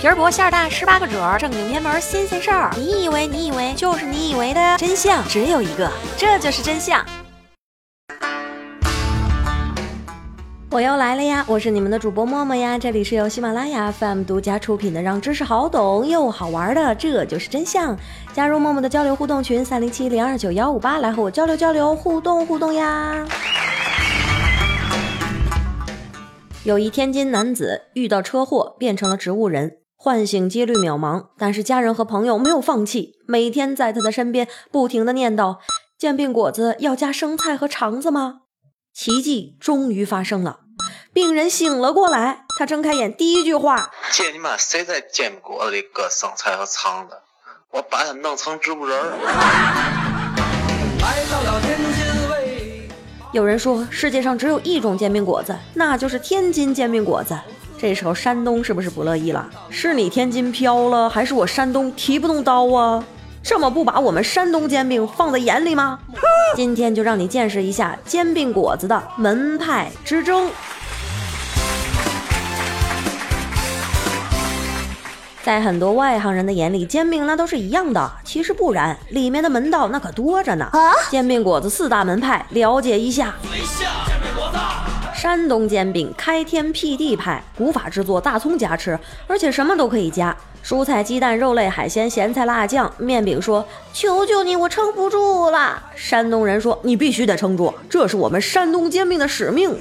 [0.00, 2.70] 皮儿薄馅儿大，十八个褶儿，正经偏门新鲜事儿。
[2.74, 7.04] 你以为你以为就是你以为的真相只有一个，这就是真相。
[10.70, 17.94] 我又来了呀，我是你们的主播默默呀，这里是由喜马拉雅 FM 独家出品的，让知识好懂又好玩的，这就是真相。
[18.32, 23.22] 加入默默的交流互动群三零七零二九幺五八，来和我交流交流，互动互动呀。
[26.64, 35.58] 有一天津男子遇到车祸，变成了植物人，唤醒几率渺茫，但是家人和朋友没有放弃，每天在他的身边不停的念叨：
[35.98, 38.40] 煎饼果子要加生菜和肠子吗？
[38.94, 40.60] 奇迹终于发生了，
[41.12, 42.46] 病人醒了过来。
[42.58, 47.16] 他睁开眼，第一句话：“姐，你妈谁在煎饼果子里搁生菜和肠子？
[47.72, 49.12] 我把它弄成植物人儿。”
[53.32, 57.38] 有人说世界上只有一种煎饼果子，那就是天津煎饼果子。
[57.80, 59.48] 这时候山东是不是不乐意了？
[59.70, 63.02] 是你天津飘了，还是我山东提不动刀啊？
[63.42, 65.98] 这么不把我们山东煎饼放在眼里吗？
[66.54, 70.50] 今天就让你见识一下煎饼果子的门派之争。
[75.42, 80.70] 在很多外行人的眼里，煎饼那都是一样的，其实不然，里面的门道那可多着呢。
[81.10, 83.34] 煎饼果子四大门派，了解一下。
[85.20, 90.34] 山东煎饼开天辟地派，古法制作，大葱加吃，而且什么都可以加。
[90.64, 92.90] 蔬菜、鸡蛋、肉类、海鲜、咸菜、辣酱。
[92.96, 93.62] 面饼说
[93.92, 99.78] ：“求求你，我撑不住了。”山东人说：“你必须得撑住，这是我们山东煎饼的使命。”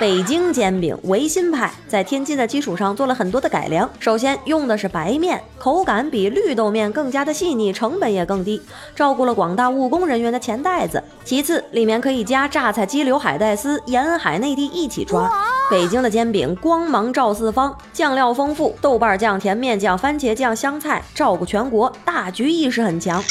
[0.00, 3.88] 北京煎饼维新派在天津的基础上做了很多的改良。
[4.00, 8.60] 首先用的是白面，口感比绿豆面更加的细腻，成本也更低，
[8.96, 11.02] 照顾了广大务工人员的钱袋子。
[11.24, 15.30] 其次，里面可以加榨菜、鸡柳、海带丝、沿海内地一起抓。
[15.70, 23.22] 北京的煎饼光芒照四方，酱料丰富，豆瓣酱、甜面酱、番茄酱、香菜，照顾全国，大局意识很强。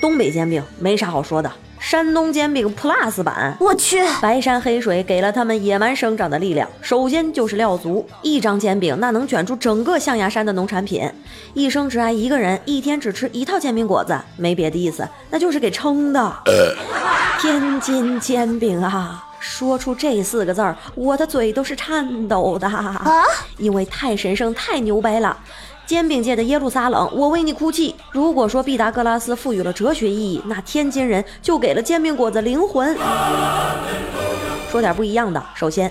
[0.00, 1.50] 东北煎饼没啥好说的。
[1.78, 6.68] 山东煎饼 Plus 版，我去，白山黑水给了他们野蛮生长的力量。
[6.80, 11.08] 首先就是料足，一张煎饼那能卷出整个象牙山的农产品。
[11.54, 16.32] 一生只爱一个人，一天只吃一套煎饼果子，没别的意思，那就是给撑的。
[17.40, 23.22] 天津煎饼啊，说出这四个字儿，我的嘴都是颤抖的啊，
[23.58, 25.36] 因为太神圣，太牛掰了。
[25.86, 27.94] 煎饼界的耶路撒冷，我为你哭泣。
[28.10, 32.96] 如果说毕达哥拉斯赋予了哲学意义，那天津人就给了煎饼果子灵魂。
[34.68, 35.90] 说点不一样的，首先，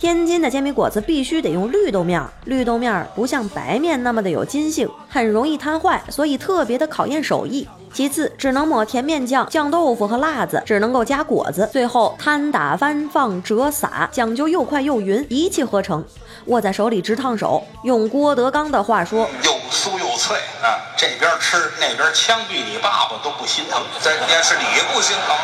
[0.00, 7.68] 天津的煎饼果子必须得用绿豆面，绿豆面不像白面那么的有筋性，很容易摊坏，所以特别的考验手艺。
[7.92, 11.68] 其次，只能抹甜面酱、酱豆腐和辣子，只能够加果子。
[11.70, 16.02] 最后摊打翻放折撒，讲究又快又匀，一气呵成。
[16.46, 17.62] 握在手里直烫手。
[17.84, 20.80] 用郭德纲的话说，又酥又脆啊！
[20.96, 25.36] 这边吃，那边枪毙你爸爸都不心疼，这也是你不心疼。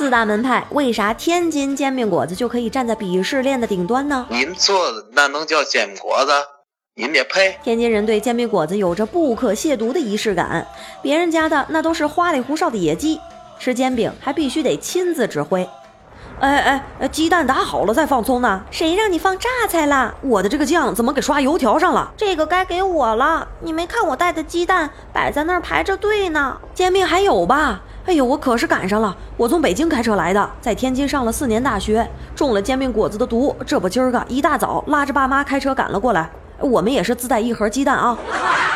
[0.00, 4.24] 四大门派，为啥天津煎饼果子就可以站在鄙视链的顶端呢？
[4.30, 6.32] 你们做的那能叫煎饼果子？
[6.94, 7.58] 你们也配？
[7.62, 10.66] 天津人对煎饼果子有着不可亵渎的仪式感，
[11.02, 13.20] 别人家的那都是花里胡哨的野鸡，
[13.58, 15.68] 吃煎饼还必须得亲自指挥。
[16.38, 18.62] 哎哎哎，鸡蛋打好了再放葱呢？
[18.70, 20.14] 谁让你放榨菜了？
[20.22, 22.10] 我的这个酱怎么给刷油条上了？
[22.16, 23.46] 这个该给我了。
[23.60, 26.56] 你没看我带的鸡蛋摆在那儿排着队呢？
[26.72, 27.82] 煎饼还有吧？
[28.06, 29.16] 哎呦，我可是赶上了。
[29.36, 33.54] 我从北京开车来的，在天津上了四年大学，中了煎饼果子的毒。
[33.66, 36.28] 这不今儿个一大早拉着爸妈开车赶了过来。
[36.58, 38.18] 我们也是自带一盒鸡蛋啊，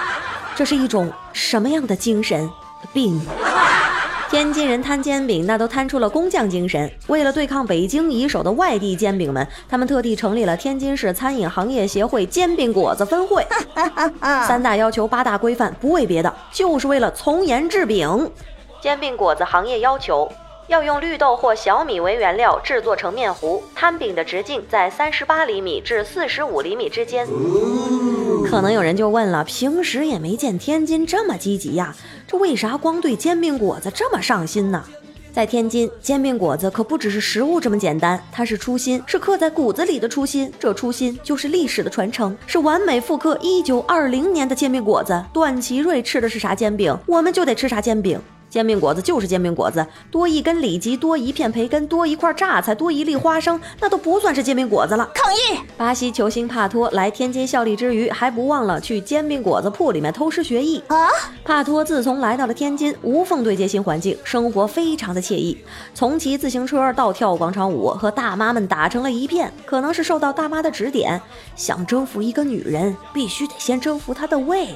[0.55, 2.49] 这是一种什么样的精神
[2.93, 3.21] 病？
[4.31, 6.91] 天津人摊煎饼，那都摊出了工匠精神。
[7.07, 13.47] 为了对抗北京一手的外地煎饼们，他们特地成立了天津市餐饮行业协会煎饼果子分会。
[14.47, 18.31] 三大要求，八大规范，不为别的，就是为了从严治饼。
[18.85, 20.31] 煎饼果子行业要求。
[20.67, 27.27] 要用绿豆或小米为原料制作成面糊，摊饼的直径在三十八厘米至四十五厘米之间。
[28.47, 34.85] 可能有人就问了，平时也没见天津这么积极呀，这为啥光对煎饼果子这么上心呢？
[35.33, 40.53] 在天津，煎饼果子可不只是食物这么简单，它是初心，是刻在骨子里的初心。
[40.59, 45.25] 这初心就是历史的传承，是完美复刻一九二零年的煎饼果子。
[45.33, 48.21] 段祺瑞吃的是啥煎饼，我们就得吃啥煎饼。
[48.55, 55.11] 煎饼果子就是煎饼果子，多一根里脊，多一片培根，多一块榨菜，多一粒花生，那都不算是煎饼果子了。
[55.13, 55.59] 抗议！
[55.77, 61.09] 巴西球星帕托来天津效力之余，还不忘了去煎饼果子铺里面偷师学艺啊！
[61.45, 65.59] 帕托自从来到了天津，无缝对接新环境，生活非常的惬意。
[65.93, 69.53] 从骑自行车到跳广场舞，和大妈们打成了一片。
[69.67, 71.21] 可能是受到大妈的指点，
[71.57, 74.69] 想征服一个女人，必须得先征服她的胃。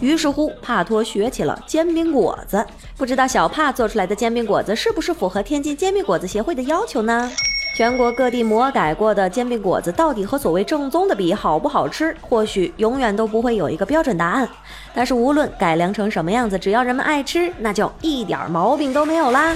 [0.00, 2.64] 于是乎，帕托学起了煎饼果子。
[2.96, 7.30] 不知道小帕做出来的煎饼果子是不是符合天津煎饼果子协会的要求呢？
[7.76, 12.16] 全国各地魔改过的煎饼果子到底和所谓正宗的比好不好吃？
[12.20, 14.48] 或许永远都不会有一个标准答案。
[14.92, 19.54] 但是无论改良成什么样子，只要人们爱吃，那就一点毛病都没有啦。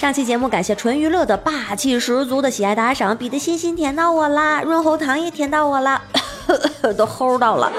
[0.00, 6.00] 上期节目感谢纯娱乐的霸气十足的喜爱打赏，比的心心甜到我啦，润喉糖也甜到我啦，
[6.96, 7.70] 都齁到了。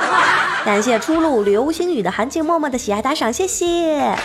[0.64, 4.16] 感谢初露流星雨的含情脉脉的喜爱打赏，谢谢。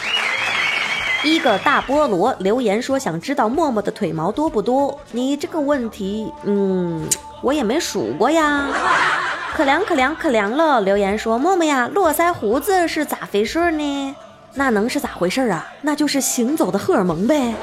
[1.24, 5.00] 一个大菠萝留言说想知道默默的腿毛多不多？
[5.12, 7.08] 你这个问题，嗯，
[7.40, 8.66] 我也没数过呀。
[9.54, 10.82] 可凉可凉可凉了。
[10.82, 14.14] 留言说默默呀，络腮胡子是咋回事呢？
[14.56, 15.66] 那能是咋回事啊？
[15.82, 17.54] 那就是行走的荷尔蒙呗。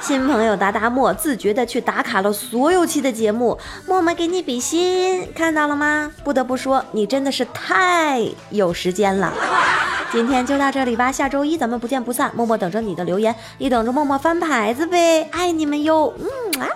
[0.00, 6.12] 新朋友达达莫自觉的去打卡了所有期的节目，默默给你比心，看到了吗？
[6.22, 9.32] 不得不说，你真的是太有时间了。
[10.12, 12.30] 今天就到这里吧，下周一咱们不见不散。
[12.36, 16.68] 默默等着你的留言，也等着默默翻牌子呗，爱你们哟，嗯啊。